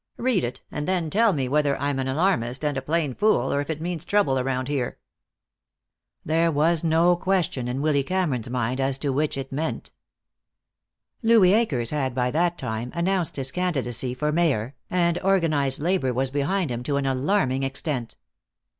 [0.17, 3.61] Read it and then tell me whether I'm an alarmist and a plain fool, or
[3.61, 4.97] if it means trouble around here."
[6.25, 9.91] There was no question in Willy Cameron's mind as to which it meant.
[11.21, 16.31] Louis Akers had by that time announced his candidacy for Mayor, and organized labor was
[16.31, 18.17] behind him to an alarming extent.